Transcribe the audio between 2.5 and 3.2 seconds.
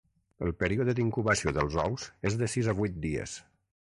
sis a vuit